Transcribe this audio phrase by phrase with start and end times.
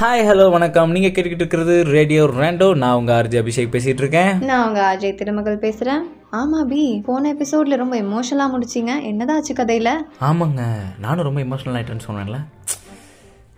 [0.00, 0.90] Hi hello வணக்கம்.
[0.90, 5.58] நீங்கள் கேட்டுக்கிட்டு இருக்கிறது ரேடியோ ரேண்டோ நான் உங்கள் ஆர்ஜி அபிஷேக் பேசிகிட்டு இருக்கேன் நான் உங்க அஜய் திருமகள்
[5.58, 6.02] பேசுறேன்.
[6.32, 8.94] ஆமா பி போன எபிசோட்ல ரொம்ப எமோஷனலா முடிச்சிங்க.
[9.10, 9.90] என்னதாச்சு கதையில?
[10.20, 10.62] ஆமாங்க.
[10.98, 12.38] நானும் ரொம்ப எமோஷனல் ஆகிட்டேன்னு சொன்னேன்ல.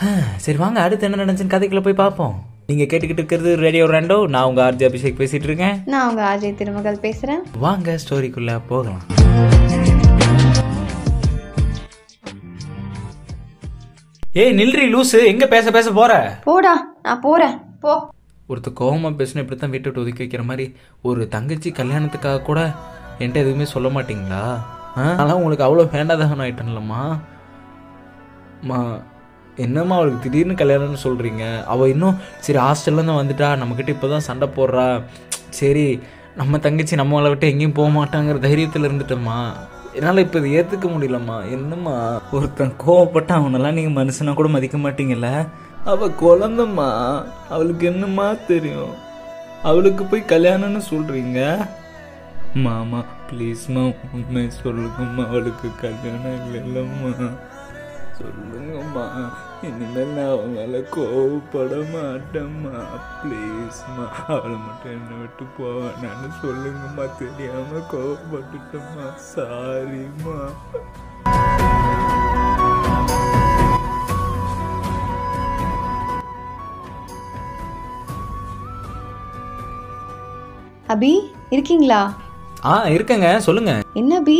[0.46, 2.36] சரி வாங்க அடுத்து என்ன நடந்துச்சுன்னு கதைக்குள்ளே போய் பார்ப்போம்.
[2.66, 7.04] நீங்கள் கேட்டுக்கிட்டு இருக்கிறது ரேடியோ ரேண்டோ நான் உங்கள் ஆர்ஜி அபிஷேக் பேசிகிட்டு இருக்கேன் நான் உங்க அஜய் திருமகள்
[7.06, 7.42] பேசுறேன்.
[7.58, 9.02] வாங்க ஸ்டோரிக்குள்ளே போகலாம்.
[14.38, 15.18] ஏய் நில்றி லூசு.
[15.26, 16.12] எங்கே பேச பேச போற?
[16.44, 17.54] போடா நான் போறேன்.
[17.80, 17.92] போ.
[18.48, 20.64] ஒருத்தர் கோவமாக பேசினா இப்படி தான் வீட்டை விட்டு ஒதுக்கி வைக்கிற மாதிரி
[21.02, 22.60] ஒரு தங்கச்சி கல்யாணத்துக்காக கூட
[23.18, 24.42] என்கிட்ட எதுவுமே சொல்ல மாட்டீங்களா?
[24.96, 25.04] ஆ?
[25.12, 27.00] அதெல்லாம் உங்களுக்கு அவ்வளோ வேண்டாதவன் ஆயிட்டேன்லம்மா.
[28.62, 28.78] அம்மா
[29.56, 34.86] என்னம்மா அவளுக்கு திடீர்னு கல்யாணம்னு சொல்கிறீங்க அவள் இன்னும் சரி ஹாஸ்டல்லேருந்து வந்துட்டா நம்மக்கிட்ட இப்போ தான் சண்டை போடுறா.
[35.50, 35.86] சரி
[36.36, 39.38] நம்ம தங்கச்சி நம்மளை விட்டு எங்கேயும் போக மாட்டாங்கிற தைரியத்தில் இருந்துட்டோம்மா.
[39.98, 41.36] என்னால் இப்போ இதை ஏற்றுக்க முடியலம்மா.
[41.50, 41.94] என்னம்மா?
[42.32, 45.28] ஒருத்தன் கோவப்பட்ட அவனெல்லாம் நீங்கள் மனுஷனா கூட மதிக்க மாட்டீங்கல்ல?
[45.84, 46.88] அவள் குழந்தம்மா.
[47.48, 48.94] அவளுக்கு என்னம்மா தெரியும்?
[49.62, 51.68] அவளுக்கு போய் கல்யாணம்னு சொல்கிறீங்க
[52.54, 53.82] மாமா ப்ளீஸ்மா
[54.14, 55.24] உண்மை சொல்லுங்கம்மா.
[55.26, 57.30] அவளுக்கு கல்யாணம் இல்லைல்லம்மா.
[58.18, 59.04] சொல்லுங்கம்மா
[59.68, 62.74] இனிமேல் நான் அவன் மேலே கோவப்பட மாட்டேம்மா
[63.20, 67.06] ப்ளீஸ்மா அவளை மட்டும் என்னை விட்டு போவேனான்னு சொல்லுங்கம்மா.
[67.20, 69.06] தெரியாம கோவப்பட்டுட்டேம்மா.
[69.32, 70.38] சாரிம்மா
[80.92, 81.10] அபி
[81.54, 81.98] இருக்கீங்களா?
[82.64, 83.28] ஆ இருக்கேங்க.
[83.46, 83.72] சொல்லுங்க.
[84.00, 84.36] என்ன பி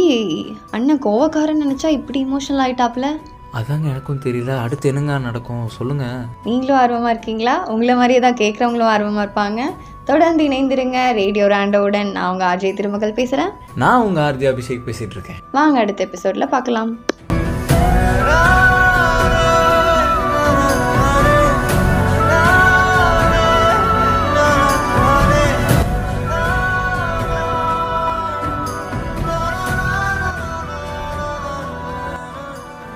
[0.70, 3.08] அண்ணன் கோவக்காரன் நினைச்சா இப்படி இமோஷனல் ஆயிட்டாப்ல
[3.52, 4.60] அதாங்க எனக்கும் தெரியல.
[4.60, 5.68] அடுத்து என்னங்க நடக்கும்?
[5.68, 6.04] சொல்லுங்க.
[6.44, 7.66] நீங்களும் ஆர்வமாக இருக்கீங்களா?
[7.68, 9.60] உங்களை மாதிரியே தான் கேட்குறவங்களும் ஆர்வமாக இருப்பாங்க.
[10.04, 11.12] தொடர்ந்து இணைந்திருங்க.
[11.12, 15.40] ரேடியோ ராண்டோவுடன் நான் உங்கள் அஜய் திருமகள் பேசுகிறேன் நான் உங்கள் ஆர்ஜி அபிஷேக் பேசிகிட்டு இருக்கேன்.
[15.52, 16.98] வாங்க அடுத்த எபிசோடில் பார்க்கலாம்.